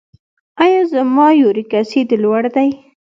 [0.63, 2.69] ایا زما یوریک اسید لوړ دی؟